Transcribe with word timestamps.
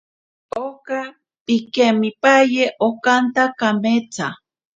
Oka 0.65 1.01
kemipaye 1.73 2.63
okanta 2.87 3.43
kametsa. 3.59 4.27